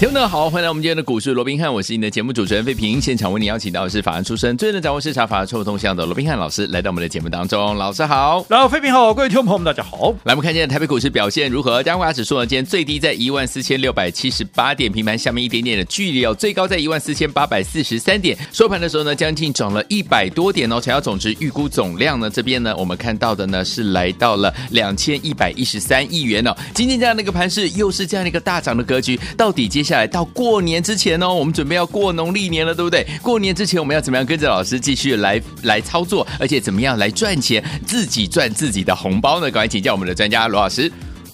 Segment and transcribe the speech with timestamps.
[0.00, 2.98] 听众好，欢迎来我们今天的股市罗宾汉，我是你的节目主持人费平。
[2.98, 7.76] 现场为你邀请到的是法案出身、最能掌握市场法案臭动向的罗宾汉老师，来到我们的节目当中。
[7.76, 10.10] 老师好，然后费平好，各位听众朋友们大家好。
[10.24, 11.82] 来，我们看见台北股市表现如何？
[11.82, 20.80] 加权指数呢，今天最低在一万四千六百七十八点，平盘下面一点点的距离哦，最高在一万四千八百四十三点，收盘的时候呢，将近涨了一百多点哦。
[20.80, 26.56] 成交总值预估总量呢，这边呢，我们看到的呢是来到了两千一百一十三亿元哦。
[26.72, 30.70] 今天这样的一个盘势，又是这样的一个大涨的格局，到底接下下来到过年？
[30.70, 33.04] 年之前哦，我们准备要过农历年了，对不对？
[33.20, 39.50] 过年之前我们要怎么样跟着老师继续来来操作，而且怎么样来赚钱，自己赚自己的红包呢？
[39.50, 40.88] 赶快请教我们的专家罗老师。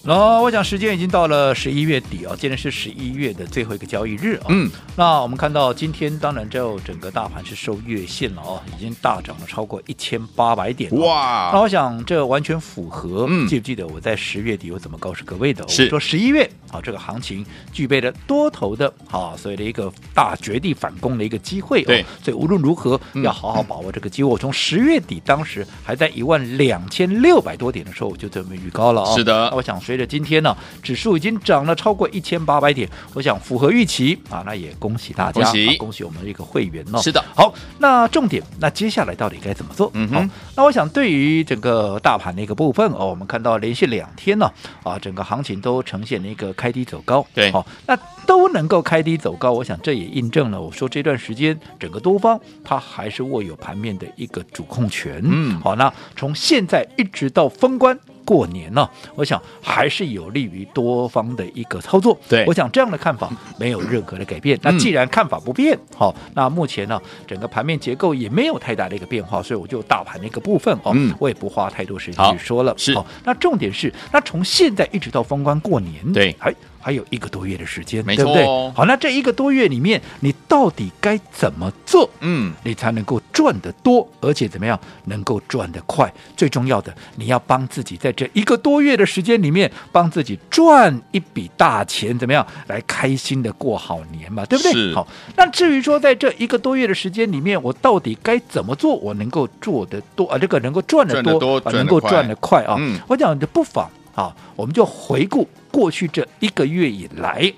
[0.07, 4.47] 那我想时间已经到了十一月底啊，今天是十一月的最后一个交易日啊。
[4.51, 10.97] 嗯，那我们看到今天当然就整个大盘是收月线了哦，已经大涨了超过一千八百点。
[10.99, 11.51] 哇！
[11.53, 13.27] 那我想这完全符合。
[13.29, 15.67] 嗯，记不记得我在十月底我怎么告诉各位的？
[15.67, 21.83] 是说十一月啊，这个行情具备了多头的啊，所谓的一个大绝地反攻的一个机会。
[21.83, 24.31] 对，所以无论如何要好好把握这个机会。
[24.31, 29.13] 我从十月底当时还在一万两千六百多点的时候，我就这么预告了啊。
[29.17, 29.49] 是的。
[29.51, 37.01] 那我想随着今天呢，指数已经涨了超过一千八百点，我想符合预期啊，那也恭喜大家，恭喜，啊、恭喜我们的一个会员哦。
[37.03, 39.91] 是的，好，那重点，那接下来到底该怎么做？
[39.95, 44.51] 嗯哼，那我想对于整个大盘的一个部分哦，我们看到连续两天呢，
[44.83, 55.21] 啊，整个行情都呈现了一个开低走高，对，好，那都能够开低走高，我想这也印证了我说这段时间整个多方它还是握有盘面的一个主控权。
[55.25, 57.99] 嗯，好，那从现在一直到封关。
[58.27, 62.19] 过年呢，我想还是有利于多方的一个操作。
[62.29, 64.59] 对，我想这样的看法没有任何的改变。
[64.63, 72.75] 那既然看法不变，好，那目前呢，整个盘面结构也没有太大的一个变化，所以我就大盘的一个部分哦，我也不花太多时间去说了。
[72.77, 76.55] 是，好，那重点是，那从现在一直到封关过年，对，还。
[76.87, 78.45] 还有一个多月的时间，对不对？
[78.73, 82.09] 好，那这一个多月里面，你到底该怎么做？
[82.21, 86.09] 嗯，你才能够赚得多，而且怎么样能够赚得快？
[86.37, 94.47] 最重要的，你要帮自己在这一个多月的时间里面，帮自己赚一笔大钱，怎么样来开心的过好年嘛？
[94.47, 94.95] 对不对？
[94.95, 100.39] 好，那至于说在这一个多月的时间里面，我到底该怎么做，我能够做得多啊？
[100.39, 102.77] 这个能够赚得多，赚得多，能够赚得快啊？
[102.79, 103.91] 嗯，我讲就不妨。
[104.17, 105.47] 啊，我们就回顾
[105.77, 107.53] 过去这一个月以来，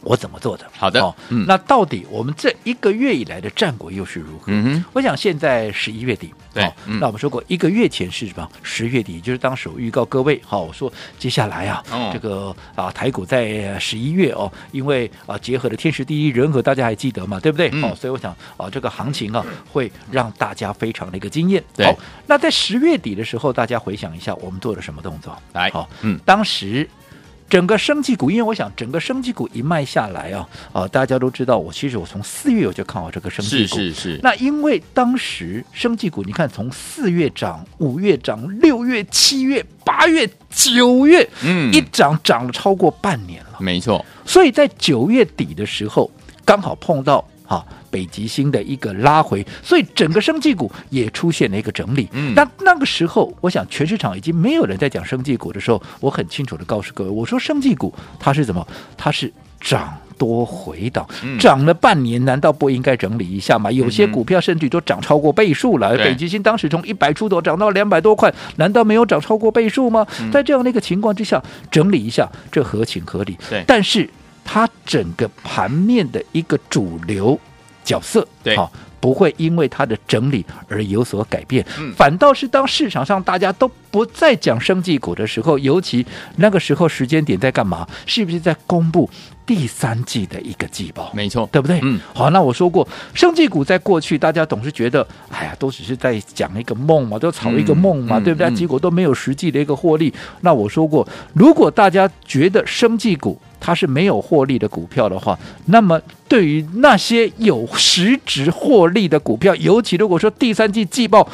[0.00, 0.64] 我怎么做的？
[0.72, 4.44] 好的，嗯，那到底我们这一个月以来的战果又是如何？
[4.46, 6.64] 嗯，我想现在十一月底，对，
[6.98, 8.48] 那我们说过一个月前是什么？
[8.62, 17.38] 十月底，就是当时我预告各位，好，我说接下来啊，这个啊台股在十一月哦，因为啊结合了天时地利人和，大家还记得嘛？
[17.38, 17.68] 对不对？
[17.82, 21.62] 哦，所以我想啊这个行情啊会让大家非常的一个惊艳。
[21.84, 21.94] 好，
[22.26, 25.36] 那在十月底的时候，大家回想一下，我们做了什么动作？
[25.52, 26.88] 来，好，嗯，当时。
[27.48, 33.76] 整个生技股，因为我想整个生技股一卖下来啊，啊，大家都知道，我其实我从四月我就看好这个生技股。
[33.76, 34.20] 是是是。
[34.22, 43.58] 那因为当时生技股，你看从四月涨，五月涨，六月、七月、八月、九月，嗯，一涨涨了超过半年了。
[43.60, 44.04] 没错。
[44.24, 46.10] 所以在九月底的时候，
[46.44, 47.24] 刚好碰到。
[47.48, 47.64] 好，
[47.96, 52.06] 北极星的一个拉回，所以整个生技股也出现了一个整理。
[52.12, 58.68] 嗯，那那个时候，我想全市场已经没有人在讲生技股的时候，我很清楚的告诉各位，我说生技股它是怎么？
[58.98, 61.08] 它是涨多回档，
[61.40, 63.72] 涨了半年，难道不应该整理一下吗？
[63.72, 65.96] 有些股票甚至都涨超过倍数了。
[65.96, 70.06] 北极星当时从一百出头涨到两百多块，难道没有涨超过倍数吗？
[70.30, 73.38] 在这样的一个情况之下，整理一下，这合情合理。
[73.48, 74.06] 对，但是。
[74.48, 77.36] 它整个盘面的一个主流
[77.86, 86.04] 角色，对，好，不会因为它的整理而有所改变，嗯，反倒是当市场上大家都不再讲生技股的时候，尤其
[86.36, 87.86] 那个时候时间点在干嘛？
[88.04, 89.08] 是不是在公布
[89.46, 91.12] 第三季的一个季报？
[91.14, 91.78] 没错，对不对？
[91.84, 98.50] 嗯，好，那我说过，生技股在过去大家总是觉得，哎呀，都只是在讲一个梦嘛，都炒一个梦嘛，嗯、对不对？
[98.52, 100.12] 结果都没有实际的一个获利。
[100.40, 111.28] 那我说过，如果大家觉得生技股，它是没有获利的股票的话，那么对于那些有实质获利的股票，尤其如果说第三季季报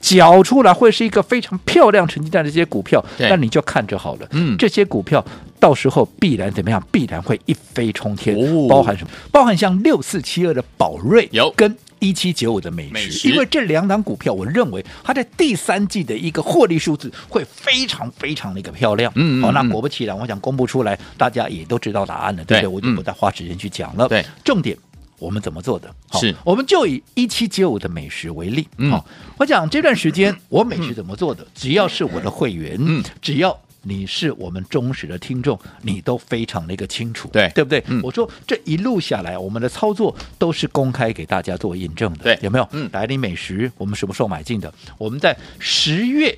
[0.00, 4.28] 缴出来会是一个非常漂亮成绩单的这些股票，那你就看着好了。
[4.32, 5.24] 嗯，这些股票
[5.58, 6.82] 到时候必然怎么样？
[6.92, 8.36] 必然会一飞冲天。
[8.36, 9.10] 哦、包含什么？
[9.32, 11.76] 包含像六四七二的宝瑞有跟。
[12.04, 19.10] 一七九五的美食，因为这两档股票，我认为它在第三季的一个获利数字会非常非常的一个漂亮。
[19.14, 22.68] 嗯，好、哦，那嗯果不其然，我想公布出来，大家也都知道答案了，对不对？
[22.68, 24.06] 我就不再花时间去讲了。
[24.06, 24.76] 对，重点
[25.18, 25.88] 我们怎么做的？
[26.08, 28.68] 好是，我们就以一七九五的美食为例。
[28.76, 29.06] 嗯好，
[29.38, 33.58] 我讲这段时间我美食怎么做的，只要是我的会员，嗯只要。
[33.84, 37.82] 你是我们忠实的听众，你都非常的一个清楚，对对不对？
[37.86, 42.68] 嗯我说这一路下来，我们的操作都是公开给大家做印证的，对有没有？
[42.72, 44.72] 嗯来临美食，我们什么时候买进的？
[44.98, 46.36] 我们在十月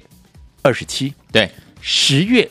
[0.63, 1.51] 二十七，对，
[1.81, 2.51] 十月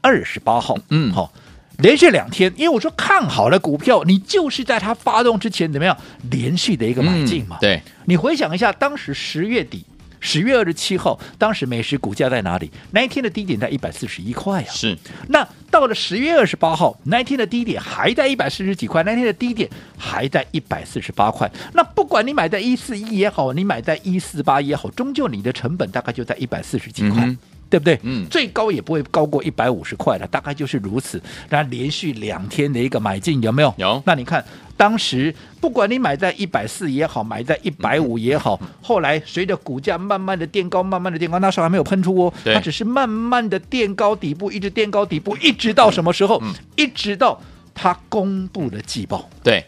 [0.00, 1.32] 二十八号，嗯好、
[1.78, 5.96] 连续两天，因为我说看好了股票，你就是在它发动之前怎么样
[6.30, 7.58] 连续的一个买进嘛？
[7.58, 9.84] 嗯对，你回想一下，当时十月底。
[10.22, 12.70] 十月二十七号，当时美食股价在哪里？
[12.92, 14.70] 那一天的低点在一百四十一块啊。
[14.70, 14.96] 是，
[15.28, 21.50] 那到了十月二十八号，那一天的低点还在一百四十几块，那天的低点还在一百四十八块。
[21.74, 27.24] 那不管你买在一四一也好，你买在一四八也好，终究你的成本大概就在一百四十几块。
[27.26, 27.36] 嗯
[27.72, 27.98] 对不对？
[28.02, 31.18] 嗯最高也不会高过一百五十块了，大概就是如此。
[31.48, 33.72] 那连续两天的一个买进有没有？
[33.78, 34.44] 有那你看，
[34.76, 46.38] 当时不管你买在一百四也好，买在一百五也好，嗯后来随着股价慢慢的垫高，慢慢的垫高，那时候还没有喷出哦，对它只是慢慢的垫高底部，一直垫高底部，一直到什么时候？
[46.42, 47.40] 嗯一直到
[47.72, 49.64] 它公布了季报，对，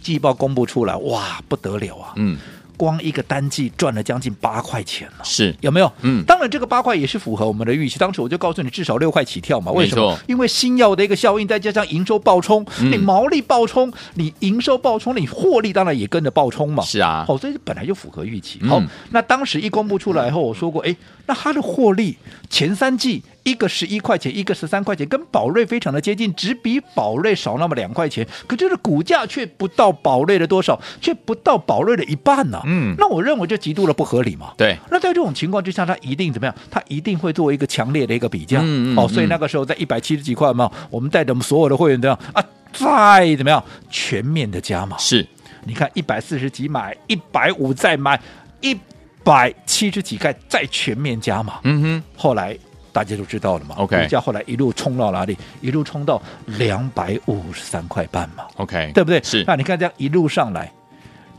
[0.00, 2.12] 季报公布出来，哇，不得了啊！
[2.16, 2.38] 嗯，
[2.76, 5.24] 光一个单季赚了将近八块钱了。
[5.24, 5.92] 是，有没有？
[6.02, 7.98] 嗯当然这个八块也是符合我们的预期。
[7.98, 9.72] 当时我就告诉你，至少六块起跳嘛。
[9.72, 10.18] 为什么？
[10.26, 16.82] 因为新药的一个效应，再加上营收爆冲，嗯你毛利爆冲，你营收爆冲，你获利当然也跟着爆冲嘛。
[16.84, 18.58] 是啊好、所以本来就符合预期。
[18.62, 20.94] 嗯好，那当时一公布出来后，我说过，哎，
[21.26, 22.16] 那它的获利
[22.50, 34.52] 前三季一个十一块钱，一个十三块钱，跟宝瑞非常的接近，只比宝瑞少那么两块钱，可就是股价却不到宝瑞的多少，却不到宝瑞的一半呢、嗯那我认为这极度的不合理嘛。
[34.58, 36.54] 对，那在这种情况之下，它一定怎么样？
[36.70, 38.58] 它一定会做一个强烈的一个比较。
[38.58, 42.44] 哦，嗯嗯哦所以那个时候在一百七十几块嘛，我们带着我们所有的会员怎么样啊？
[42.72, 44.98] 再怎么样全面的加码。
[44.98, 45.26] 是，
[45.64, 48.20] 你看一百四十几买，一百五再买，
[48.60, 48.76] 一
[49.24, 51.60] 百七十几块再全面加码。
[51.62, 52.56] 嗯哼，后来
[52.92, 55.36] 大家都知道了嘛 OK 股价后来一路冲到哪里？
[55.60, 58.44] 一路冲到两百五十三块半嘛。
[58.56, 59.22] OK，对不对？
[59.22, 60.70] 是，那你看这样一路上来，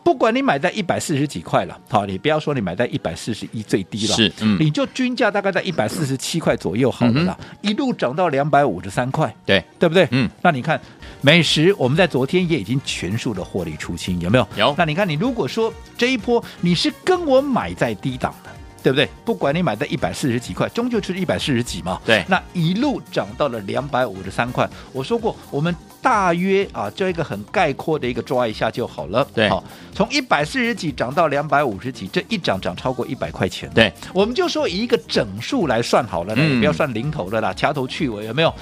[0.08, 10.08] 不管你买在一百四十几块了，好，你不要说你买在一百四十一最低了，是嗯你就均价大概在一百四十七块左右好了啦，一路涨到两百五十三块，对，对不对？
[10.12, 10.80] 嗯，那你看
[11.20, 14.48] 美食，我们在昨天也已经全数的获利出清，有没有？
[14.56, 18.52] 有那你看，你如果说这一波你是跟我买在低档的。
[18.84, 19.10] 对不对？
[19.26, 22.00] 不管你买在一百四十几块，终究是一百四十几嘛。
[22.06, 24.70] 对那一路涨到了两百五十三块。
[24.94, 25.76] 我说过，我们
[26.08, 29.28] 大约啊，做一个很概括的一个抓一下就好了。
[29.34, 29.62] 对好，
[29.94, 33.70] 从一百四十几涨到两百五十几，这一涨涨超过一百块钱。
[33.76, 38.54] 对，我们就说以一个整数来算好了啦，嗯也不要算零头的啦，掐头去尾有没有？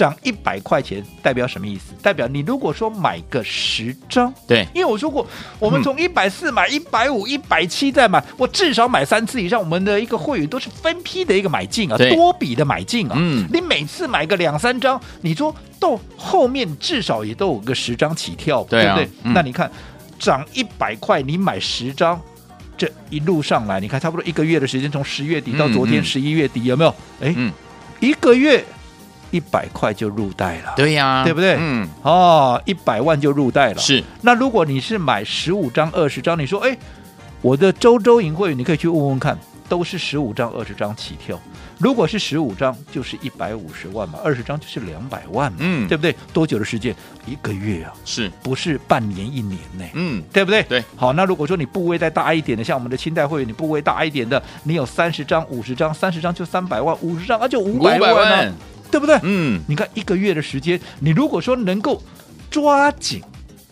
[0.00, 1.92] 涨一百块钱代表什么意思？
[2.00, 5.26] 代表你如果说买个十张，对，因为我说过，
[5.58, 9.60] 我们从一百四买一百五、一百七再买，我至少买三次以上。
[9.60, 13.14] 我们的一个会员都是分批的一个买进啊，多笔的买进啊。
[13.18, 19.10] 嗯你每次买个两三张，你说到后面至少也都有个十张起跳，对啊不对？
[19.24, 19.70] 嗯那你看
[20.18, 22.18] 涨一百块，你买十张。
[22.78, 26.90] 这一路上来，你看差不多一个月的时间，从十月底到昨天十一月底，有没有？
[27.20, 27.52] 哎，嗯，
[28.00, 28.64] 一个月
[29.30, 33.78] 一百块就入袋了，对呀，对不对嗯，哦，一百万就入袋了。
[33.78, 36.76] 是，那如果你是买十五张、二十张，你说，哎，
[37.40, 41.38] 我的周周盈会员，你可以去问问看，都是十五张、二十张起跳。
[41.78, 46.14] 如果是十五张，就是一百五十万嘛；二十张就是两百万嘛，嗯对不对？
[46.30, 46.94] 多久的时间？
[47.24, 49.84] 一个月啊，是，不是半年、一年呢。
[49.94, 50.62] 嗯，对不对？
[50.64, 50.84] 对。
[50.94, 58.52] 好，那如果说你部位再大一点的，像我们的清代会员，你部位大一点的，你有三十张、五十张，三十张就三百万，五十张啊就五百万啊万，
[58.90, 59.18] 对不对？
[59.22, 62.02] 嗯，你看一个月的时间，你如果说能够
[62.50, 63.22] 抓紧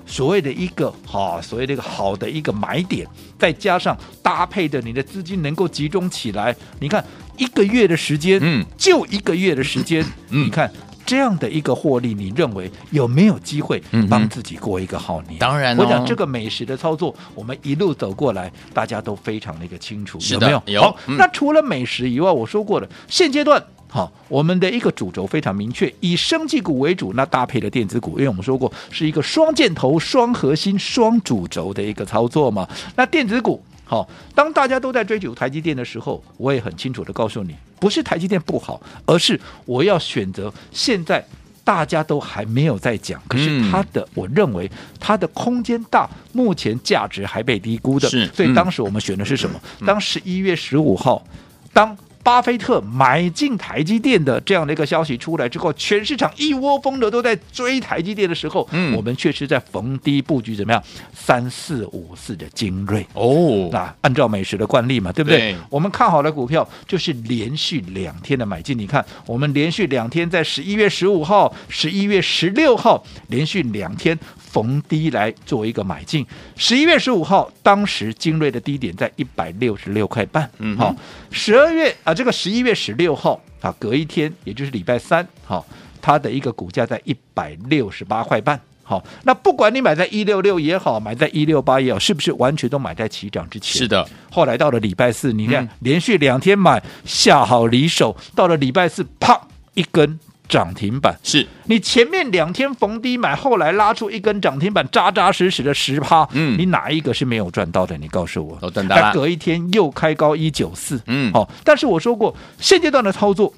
[0.06, 3.06] 所谓的一个哈、所谓的一个好的一个买点，
[3.38, 7.04] 再加上搭配的你的资金能够集中起来，你看
[7.37, 10.70] 一个月的时间，嗯，就一个月的时间，嗯你看。
[11.08, 15.38] 这样的一个获利，你认为有没有机会嗯帮自己过一个好年？
[15.38, 20.62] 当然哦我讲这个美食的操作，我们一路走过来，大家都非常的一个清楚，是有没有？
[20.66, 23.64] 有好，嗯那除了美食以外，我说过了，现阶段。
[23.90, 32.68] 好，我们的一个主轴非常明确，以生技股为主，那搭配的电子股，因为我们说过是一个双箭头、双核心、双主轴的一个操作嘛。
[32.97, 41.26] 那电子股，好，当大家都在追求台积电的时候，我也很清楚的告诉你，不是台积电不好，而是我要选择现在
[41.64, 49.59] 大家都还没有在讲，可是它的，嗯、我认为它的空间大，目前价值还被低估的，是，所以当时我们选的是什么？
[49.80, 51.26] 嗯、当十一月十五号，
[51.73, 51.97] 当。
[52.28, 60.85] 巴菲特买进台积电的这样的一个消息出来之后，全市场一窝蜂的都在追台积电的时候，嗯，我们确实在逢低布局怎么样？
[61.14, 65.38] 三四五四的精锐哦，那按照美食的惯例嘛，对不对？
[65.38, 68.76] 对我们看好的股票就是连续两天的买进。
[68.76, 74.18] 你看，我们连续两天在十一月十五号、十一月十六号连续两天。
[74.50, 76.26] 逢低来做一个买进，
[76.57, 80.50] 十一月十五号，当时精锐的低点在一百六十六块半。
[80.59, 80.95] 嗯，好，
[81.31, 85.64] 十二月啊，这个十一月十六号啊，隔一天，也就是礼拜三，好，
[86.00, 88.59] 它的一个股价在一百六十八块半。
[88.83, 93.83] 好，那不管你买在一六六也好，买在一六八也好，是不是完全都买在起涨之前？
[93.83, 94.09] 是的。
[94.31, 99.38] 后来到了礼拜四，你看连续两天买下好离手，到了礼拜四，啪
[99.75, 100.19] 一根。
[100.49, 106.26] 涨停板是你前面两天逢低买，后来拉出一根涨停板，扎扎实实的十趴。
[106.33, 107.97] 嗯，你哪一个是没有赚到的？
[107.99, 108.57] 你告诉我。
[108.57, 109.12] 都赚到了。
[109.12, 111.00] 隔一天又开高一九四。
[111.07, 111.49] 嗯，好。
[111.62, 113.52] 但是我说过，现阶段的操作，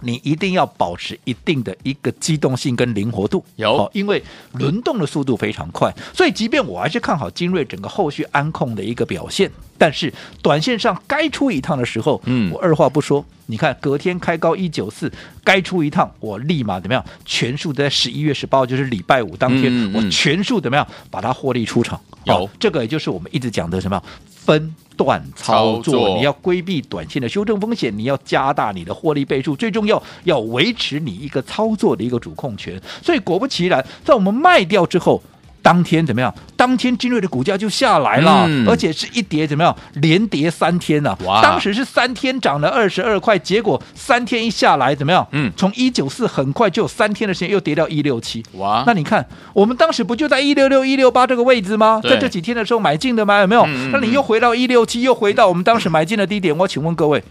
[0.00, 3.44] 你一定要保持一定的一个机动性跟灵活度。
[3.56, 4.22] 有，因为
[4.52, 10.12] 轮动的速度非常快，所以即便我还是看好精锐整个后续安控的一个表现，但是
[10.42, 13.24] 短线上该出一趟的时候，嗯，我二话不说。
[13.50, 17.04] 你看，隔天开高一九四，该出一趟，我立马怎么样？
[17.24, 20.86] 全数在十一月十八号，就是礼拜五当天，嗯嗯、我全数怎么样？
[21.10, 22.00] 把它获利出场。
[22.24, 24.00] 有这个，也就是我们一直讲的什么？
[24.30, 32.80] 分段操作，操作你要规避短线的修正风险，你要加大你的获利倍数，最重要要维持你一个操作的一个主控权。
[33.02, 35.20] 所以果不其然，在我们卖掉之后。
[35.62, 36.34] 当天怎么样？
[36.56, 39.76] 当天精锐的股价就下来了，嗯、而且是一跌怎么样？
[39.94, 41.18] 连跌三天呐、啊？
[41.24, 41.42] 哇！
[41.42, 45.26] 当时是三天涨了二十二块，结果三天一下来怎么样？
[45.32, 48.44] 嗯，从一九四很快就有三天的时间又跌到一六七。
[48.52, 48.84] 哇！
[48.86, 52.00] 那你看，我们当时不就在一六六一六八这个位置吗？
[52.02, 53.40] 在这几天的时候买进的吗？
[53.40, 53.62] 有没有？
[53.66, 56.56] 嗯、那你又回到一六七，又回到我们当时买进的低点。
[56.56, 57.22] 我请问各位，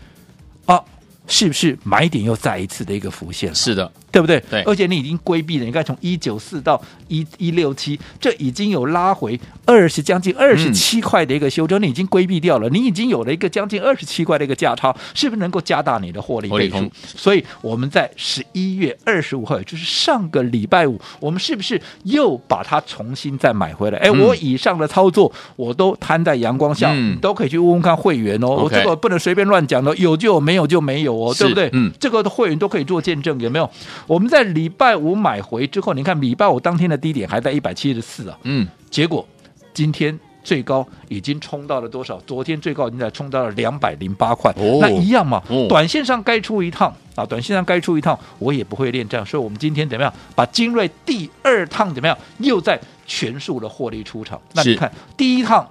[0.65, 0.79] 啊，
[1.27, 3.53] 是不是买点又再一次的一个浮现？
[3.53, 3.91] 是的。
[4.11, 4.41] 对不对？
[4.49, 5.65] 对，而且你已经规避了。
[5.65, 12.69] 你看，从一九四到一一六七，这已经有拉回二十将近二十七块的一个修正，嗯、你已经规避掉了。
[12.69, 16.89] 你已经有了一个将近二十七块的一个价差，是不是能够加大你的获利倍数？
[17.03, 23.99] 所以我们在十一月二十五号，也就是上个礼拜五，我们是不是又把它重新再买回来？
[23.99, 28.47] 哎、嗯，我以上的操作我都摊在阳光下，嗯、都可以去问问看会员哦。
[28.49, 31.69] 我这个不能随便乱讲的，有就有，没有就没有哦，是对不对？
[31.73, 33.69] 嗯，这个的会员都可以做见证，有没有？
[34.08, 39.27] 我们在礼拜五买回之后，你看礼拜五当天的低点还在一百七十四啊，嗯，结果
[39.74, 42.20] 今天最高已经冲到了多少？
[42.22, 50.12] 昨天最高已经在冲到了两百零八块，哦、那一样嘛，哦、短线上该出一趟啊，短线上该出一趟，我也不会恋战，所以我们今天怎么样？
[50.36, 52.18] 把精锐第二趟怎么样？
[52.39, 54.41] 又在全数的获利出场。
[54.53, 55.70] 那你看第一趟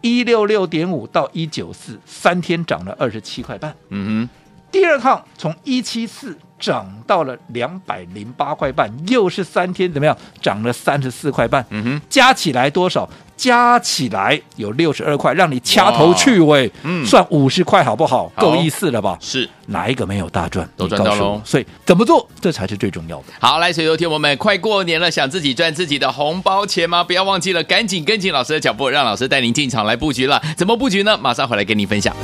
[0.00, 4.28] 一六六点五到一九四，三天涨了二十七块半，嗯哼，
[4.70, 6.36] 第二趟从一七四。
[6.64, 10.16] 涨到了两百零八块半，又是三天怎么样？
[10.40, 13.06] 涨了三十四块半，嗯哼，加起来多少？
[13.36, 18.30] 加起来有六十二块，让你掐头去尾，嗯，算五十块好不好？
[18.36, 19.18] 够意思了吧？
[19.20, 20.66] 是哪一个没有大赚？
[20.76, 22.26] 都赚到了，所以怎么做？
[22.40, 23.24] 这才是最重要的。
[23.40, 27.04] 好，来，所有听友们，快过年了，想自己赚自己的红包钱吗？
[27.04, 30.40] 不要忘记了，赶紧跟紧老师的脚步，让老师带您进场来布局了。
[30.56, 31.18] 怎么布局呢？
[31.18, 32.14] 马上回来跟您分享。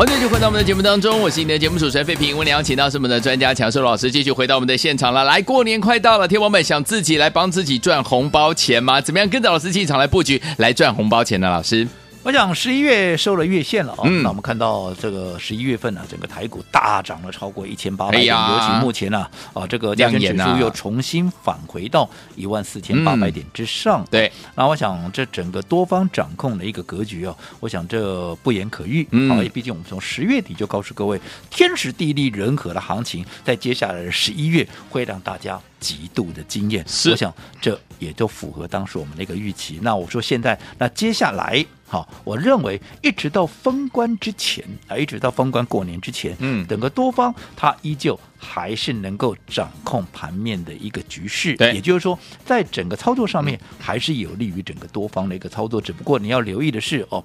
[0.00, 2.32] 欢迎就回到我们的节目当中，我是你的节目主持人费平。
[2.34, 5.24] 我们邀请到是我们的专家强生老师，继续回到我们的现场了。
[5.24, 8.98] 来，过年快到了，天王们想自己来帮自己赚红包钱吗？
[8.98, 11.50] 怎么样跟着老师进场来布局，来赚红包钱呢？
[11.50, 11.86] 老师？
[12.22, 24.02] 我想十一月收了月线了啊，嗯、那我们看到这个十一月份呢、啊，整个台股大涨了超过一千八百点，哎、尤其目前呢啊，啊，这个加权指数又重新返回到一万四千八百点之上。
[24.02, 29.08] 嗯、对，那我想这整个多方掌控的一个格局哦、啊，我想这不言可喻。
[29.12, 36.84] 嗯，好，毕竟我们从十月底就告诉各位，天时地利人和的行情，在接下来的十一月会让大家极度的经验。
[36.86, 39.80] 是我想这也就符合当时我们那个预期。
[39.82, 41.66] 那我说现在，那接下来。
[41.90, 51.56] 好，我认为一直到封关之前啊，一直到封关过年之前，嗯，整个多方它依旧还是能够掌控盘面的一个局势。
[51.56, 55.80] 对，也就是说，在整个操作上面还是有利于整个多方的一个操作。
[55.80, 57.24] 只不过你要留意的是哦，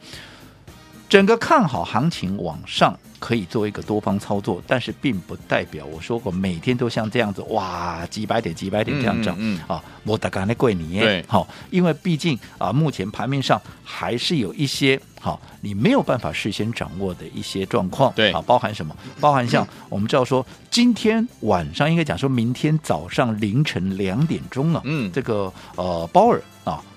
[1.09, 2.97] 整个看好行情往上。
[3.17, 18.95] 可以做一个多方操作，但是并不代表我说过每天都像这样子哇几百点几百点这样涨、嗯嗯、啊，我大干的贵你对，好，因为毕竟啊，目前盘面上还是有一些好、啊、你没有办法事先掌握的一些状况，对啊，包含什么？
[19.19, 26.54] 包含像 我们知道说，今天晚上应该讲说明天早上凌晨两点钟啊，嗯，这个呃鲍尔啊。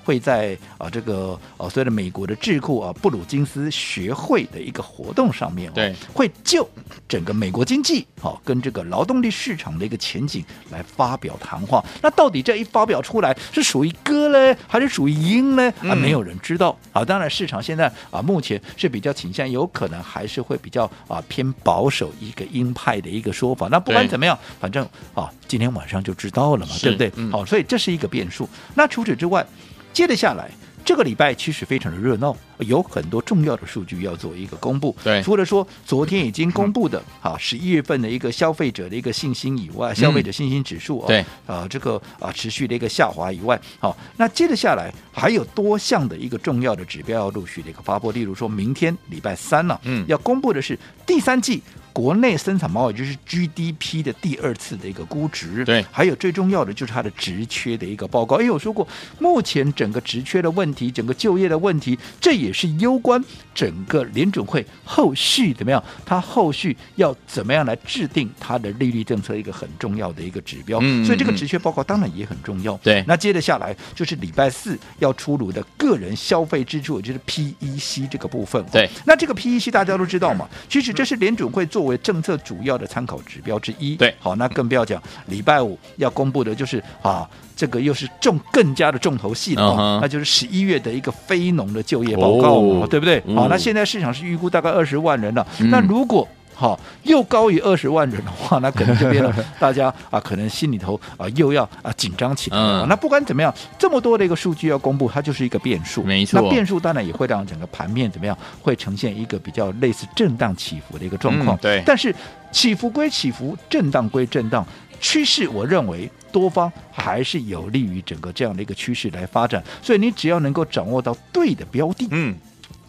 [0.09, 6.67] 会在啊这个呃所谓的美国的智库啊布鲁金斯学会的一个活动上面，对，会就
[7.07, 11.85] 整个美国经济好跟这个劳动力市场的一个前景来发表谈话。
[12.01, 15.71] 那到底这一发表出来是属于鸽呢，还是属于鹰呢？
[15.83, 16.75] 啊，没有人知道。
[16.95, 23.69] 啊，当然市场现在啊目前是比较倾向，有可能还是会比较啊偏保守一个鹰派的一个说法。
[23.71, 27.13] 那不管怎么样，反正啊今天晚上就知道了嘛，对不对？
[27.31, 28.49] 好，所以这是一个变数。
[28.75, 29.45] 那除此之外。
[29.93, 30.51] 接着下来，
[30.85, 34.97] 这个礼拜其实非常的热闹，有很多重要的数据要做一个公布。
[35.03, 51.63] 对，除了说昨天已经公布的啊十一月份的一个消费者的一个信心以外，消费者信心指数、哦、对啊这个啊持续的一个下滑以外，好、啊，那接着下来还有多项的一个重要的指标要陆续的一个发布，例如说明天礼拜三呢、啊，嗯，要公布的是第三季。
[51.99, 58.37] 国内生产贸易就是 GDP 的第二次的一个估值，对，还有最重要的就是它的职缺的一个报告。
[58.37, 58.87] 哎，我说过，
[59.19, 63.21] 目前整个职缺的问题，整个就业的问题，这也是攸关
[63.53, 70.79] 整个联准会后续怎么样，它后续要怎么样来制定它的利率政策一个很重要的一个指标。
[70.81, 72.77] 嗯，所以这个职缺报告当然也很重要。
[72.77, 78.65] 对，那接着下来就是礼拜四要出炉的个人消费支出，也就是 PEC 这个部分。
[78.71, 81.88] 对，那这个 PEC 大家都知道嘛，其实这是联准会做。
[81.89, 90.01] 为政策主要的参考指标之一，对，好，那更不要讲礼拜五要公布的就是啊，这个又是重更加的重头戏了，uh -huh.
[90.01, 93.21] 那就是十一月的一个非农的就业报告，oh, 对不对？
[93.35, 96.27] 好，那现在市场是预估大概二十万人了，嗯，那如果
[96.61, 99.33] 好，又高于二十万人的话，那可能就变了。
[99.61, 102.57] 大家啊，可能心里头啊又要啊紧张起来。
[102.89, 106.03] 那不管怎么样，这么多的一个数据要公布，它就是一个变数。
[106.03, 106.41] 没错。
[106.41, 111.57] 那变数当然也会让整个盘面怎么样，会呈现一个比较类似震荡起伏的一个状况。
[111.59, 111.61] 嗯。
[111.63, 111.83] 对。
[111.87, 112.13] 但是
[112.51, 114.67] 起伏归起伏，震荡归震荡，
[115.01, 119.63] 趋势我认为多方还是有利于整个这样的一个趋势来发展。
[119.81, 122.35] 所以你只要能够掌握到对的标的，嗯。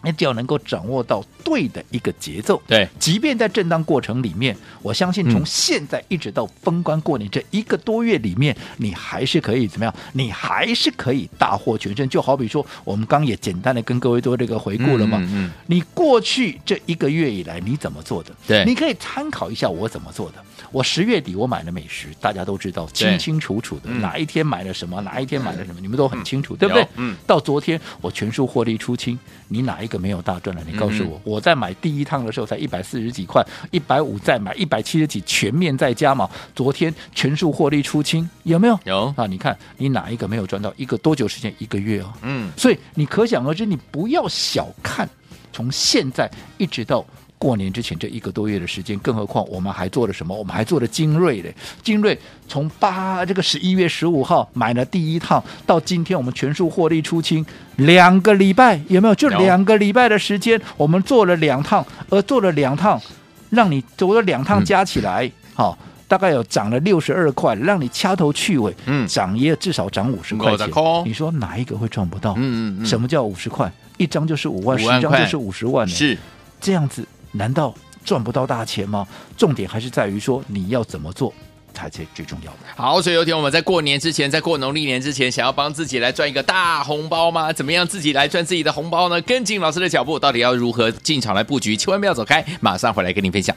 [0.02, 9.94] 你只要能够掌握到对的一个节奏，对，即便在震荡过程里面，我相信从现在一直到封关过年这一个多月里面，你还是可以怎么样？
[10.12, 12.08] 你还是可以大获全胜。
[12.08, 15.18] 就好比说，我们刚也简单的跟各位做这个回顾了嘛。
[15.22, 18.34] 嗯，嗯，你过去这一个月以来你怎么做的？
[18.46, 20.36] 对，你可以参考一下我怎么做的。
[20.72, 26.86] 我十月底我买了美食，大家都知道清清楚楚的，哪一天买了什么，哪一天买了什么，你们都很清楚，对不对？
[26.96, 27.16] 嗯。
[27.26, 30.62] 到昨天我全数获利出清，你哪一个没有大赚了？
[30.66, 36.26] 你告诉我，我在买第一趟的时候才一百四十几块，一百五再买一百七十几，全面再加嘛。
[36.54, 38.80] 昨天全数获利出清，有没有？
[38.84, 39.26] 有啊！
[39.26, 40.72] 你看你哪一个没有赚到？
[40.78, 41.54] 一个多久时间？
[41.58, 42.10] 一个月哦。
[42.22, 42.50] 嗯。
[42.56, 45.06] 所以你可想而知，你不要小看
[45.52, 47.04] 从现在一直到。
[47.40, 50.36] 过年之前这一个多月的时间，更何况我们还做了什么？
[50.36, 51.54] 我们还做了精锐嘞！
[51.82, 57.44] 精锐从八这个十一月十五号买了第一趟，到今天我们全数获利出清，
[57.76, 59.14] 两个礼拜有没有？
[59.14, 63.00] 就两个礼拜的时间，我们做了两趟，而做了两趟，
[63.48, 70.68] 让你走了两趟加起来，好、嗯哦，大概有涨了六十二块，让你掐头去尾，嗯，涨也至少涨五十块钱。
[71.06, 72.34] 你说哪一个会赚不到？
[72.34, 72.86] 嗯嗯嗯。
[72.86, 73.72] 什么叫五十块？
[73.96, 76.18] 一张就是五万，十张就是五十万，是
[76.60, 77.06] 这样子。
[77.32, 79.06] 难道赚不到大钱吗？
[79.36, 81.32] 重点还是在于说你要怎么做
[81.72, 82.58] 才是最重要的。
[82.76, 87.52] 好，所以有天我们在过年之前，在过农历年之前，想要帮自己来赚一个大红包吗？
[87.52, 89.20] 怎么样自己来赚自己的红包呢？
[89.22, 91.76] 跟紧老师的脚步，到底要如何进场来布局？
[91.76, 93.54] 千万不要走开，马上回来跟您分享。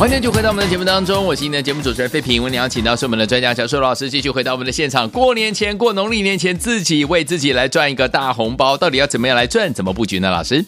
[0.00, 2.42] 欢迎就回到我们的节目当中，我是今天的节目主持人费平。
[2.42, 5.06] 我们邀请到是我们的专家小苏老师，继续回到我们的现场。
[5.10, 9.70] 过年前，过农历年前，自己为自己来赚一个大红包，到底要怎么样来赚？
[9.74, 10.30] 怎么布局呢？
[10.30, 10.64] 老师，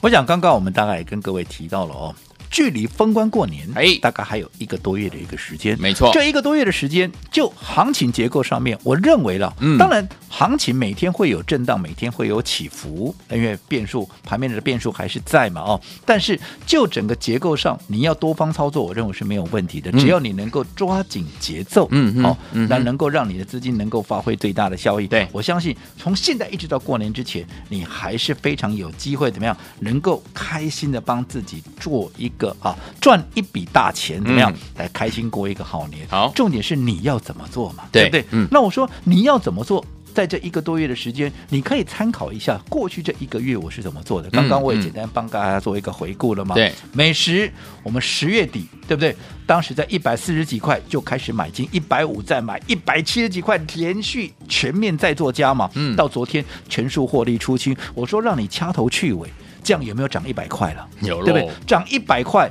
[0.00, 2.12] 我想刚刚我们大概也跟各位提到了哦，
[2.54, 3.98] 距离封关过年，哎。
[4.00, 5.76] 大概还有一个多月的一个时间。
[5.80, 6.12] 没错。
[6.12, 9.76] 这一个多月的时间，就行情结构上面，我认为了，嗯。
[9.76, 19.98] 当然行情每天会有震荡，每天会有起伏，因为变数盘面的变数还是在嘛，哦，但是就整个结构上，你要多方操作，我认为是没有问题的，嗯。
[19.98, 25.08] 只要你能够抓紧节奏，嗯嗯那能够让你的资金能够发挥最大的效益。
[25.08, 25.26] 对。
[25.32, 36.06] 我相信从现在一直到过年之前，你还是非常有机会怎么样，能够开心的帮自己做一个啊赚一笔大钱，怎么样、嗯来开心过一个好年？
[36.08, 38.24] 好重点是你要怎么做嘛，对不对？
[38.30, 39.84] 嗯那我说你要怎么做？
[40.14, 44.30] 在这一个多月的时间，你可以参考一下过去这一个月我是怎么做的。
[44.30, 46.54] 刚刚我也简单帮大家做一个回顾了嘛。
[46.54, 49.14] 嗯对，美食我们十月底对不对？
[49.44, 55.68] 当时在一百四十几块就开始买进，一百五再买，一百七十几块连续全面在做加码。
[55.74, 57.76] 嗯到昨天全数获利出清。
[57.92, 59.28] 我说让你掐头去尾，
[59.64, 60.86] 这样有没有涨一百块了？
[61.24, 61.50] 对不对？
[61.66, 62.48] 涨一百块。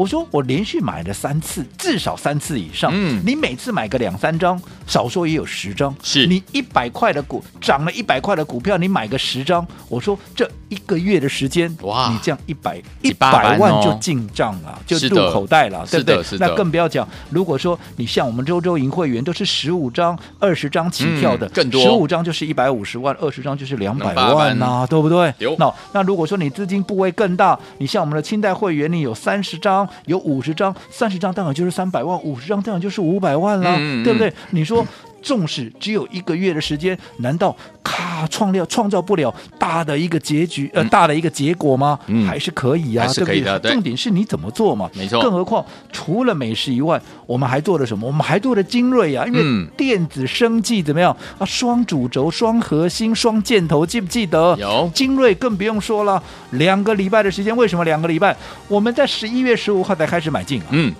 [0.00, 2.90] 我说我连续买了三次，至少三次以上。
[2.94, 3.22] 嗯。
[3.22, 5.94] 你每次买个两三张，少说也有十张。
[6.02, 6.26] 是。
[6.26, 12.08] 你一百块的股涨了一百块的股票，你买个十张，我说这一个月的时间，哇。
[12.10, 16.14] 你这样一百一百万就进账了，就是入口袋了，对不对？
[16.14, 16.24] 是的。
[16.24, 16.38] 是？
[16.38, 21.82] 的那更不要讲，如果说你像我们周周赢会员都是十五张、二十张起跳的，嗯更多。
[21.82, 24.56] 十五张就是一百五十万，二十张就是两百万。
[24.56, 25.34] 200呐、对不对？
[25.36, 25.54] 有？
[25.58, 34.32] 那那如果说你资金部位更大，你像我们的清代会员，你有三十张，有五十张，三十张当然就是三百万，五十张当然就是五百万啦，嗯嗯对不对？
[34.50, 34.86] 你说。
[35.22, 41.98] 纵使只有一个月的时间，难道咔创料创造不了大的一个结局呃、大的一个结果吗？
[42.06, 43.72] 嗯还是可以啊，还是可以的对对不对？
[43.74, 44.90] 重点是你怎么做嘛？
[44.94, 48.06] 没错更何况除了美食以外，我们还做了什么？
[48.06, 51.44] 我们还做了精锐啊，因为嗯电子生技怎么样啊？
[51.44, 54.56] 双主轴、双核心、双箭头，记不记得？
[54.58, 58.36] 有精锐更不用说了，两个礼拜的时间，为什么两个礼拜？
[58.68, 60.66] 我们在十一月十五号才开始买进啊。
[60.70, 60.92] 嗯，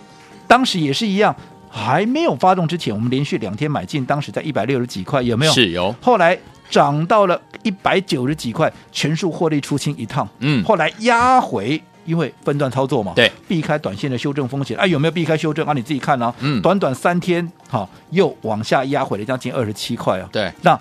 [0.46, 1.34] 当时也是一样，
[1.70, 5.52] 还没有发动之前，我们连续两天买进，当时在一百六十几块，有没有？
[5.52, 6.36] 是有，后来
[6.68, 10.28] 涨到了一百九十几块，全数获利出清一趟。
[10.40, 14.76] 嗯后来压回，因为分段操作嘛，对，避开短线的修正风险。
[14.76, 15.72] 啊，有没有避开修正啊？
[15.72, 16.34] 你自己看啊。
[16.40, 20.28] 嗯短短三天，好、又往下压回了将近二十七块啊。
[20.32, 20.78] 对，那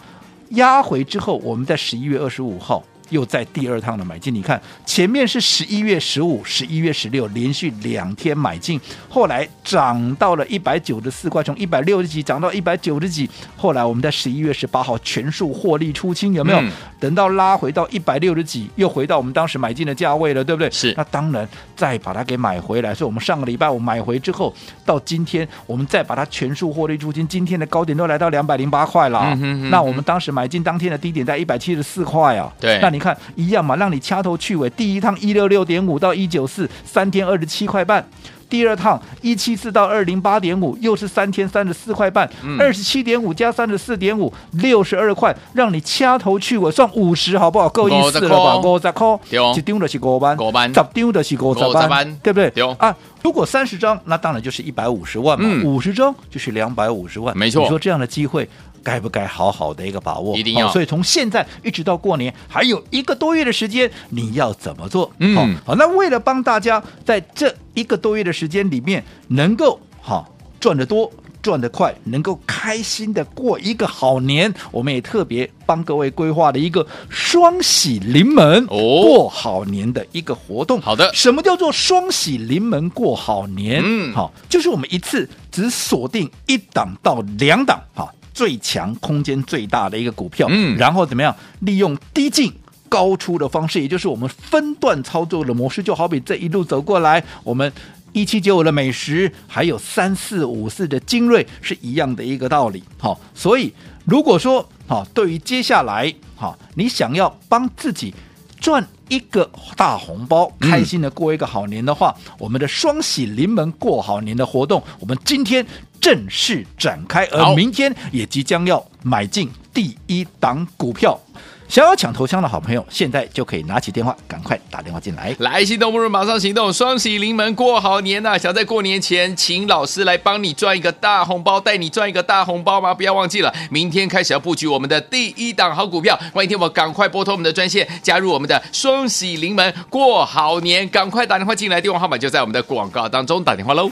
[0.49, 2.84] 压回之后，我们在十一月二十五号。
[3.10, 16.60] 又在第二趟的买进，你看前面是十一月十五、十一月十六连续两天买进，后来涨到了一百九十四块，从一百六十几涨到一百九十几，后来我们在十一月十八号全数获利出清，有没有？
[16.62, 20.69] 嗯等到拉回到一百六十几，又回到我们当时买进的价位了，对不对？
[20.69, 24.54] 是那当然再把它给买回来，所以我们上个礼拜我买回之后，
[24.86, 29.19] 到今天我们再把它全数获利出清，今天的高点都来到两百零八块了。
[29.28, 32.52] 嗯哼嗯哼那我们当时买进当天的低点在一百七十四块啊。
[32.60, 38.06] 对那你看一样嘛，让你掐头去尾，第一趟一六六点五到一九四，三天二十七块半。
[38.50, 47.70] 第二趟一七四到二零八点五，又是三天三十四块半，二十七点五加三十四点五，六十二块，让你掐头去尾，算五十好不好？
[47.70, 48.58] 够意思了吧？
[48.58, 49.38] 五十块，对。
[49.38, 50.90] 哦一张就是五班，五班十张。
[51.14, 52.64] 就是五十五十万万，对不对？
[52.80, 56.12] 啊，如果三十张，那当然就是一百五十万嘛，嗯五十张。
[56.32, 58.50] 就是两百五十万，没错你说这样的机会。
[58.84, 60.38] 该不该好好的一个把握？
[60.38, 65.12] 一定要好所以从现在一直到过年，还有一个多月的时间，你要怎么做？
[65.20, 71.12] 嗯好，好，那为了帮大家在这一个多月的时间里面，能够好赚得多。
[71.42, 80.82] 赚得快，能够开心的过一个好年，我们也特别帮各位规划了一个双喜临门哦过好年的一个活动。
[80.82, 83.82] 好的什么叫做双喜临门过好年？
[83.82, 92.54] 嗯好，就是我们一次只锁定一档到两档，好，最强空间最大的一个股票，嗯然后怎么样利用低进。
[92.88, 97.71] 高出的方式，也就是我们分段操作的模式，就好比这一路走过来，我们
[98.13, 102.82] 一七九五的美食，还有三四五四的精锐是一样的一个道理。
[102.97, 103.71] 好，所以
[104.06, 108.12] 如果说好，对于接下来好，你想要帮自己
[108.60, 109.47] 赚一个
[109.78, 115.63] 大红包，嗯开心的过一个好年的话，我们的双喜临门过好年的活动，我们今天
[116.02, 121.20] 正式展开，而明天也即将要买进第一档股票。
[121.68, 125.36] 想要抢头香的好朋友，现在就可以拿起电话，赶快打电话进来。
[125.38, 132.92] 来，心动不如马上行动，双喜临门过好年呐、想在过年前请老师来帮你赚一个大红包，带你赚一个大红包吗？
[132.92, 136.20] 不要忘记了，明天开始要布局我们的第一档好股票。
[136.34, 143.92] 欢迎听我赶快拨通我们的专线，加入我们的双喜临门过好年，赶快打电话进来，电话号码就在我们的广告当中，打电话喽。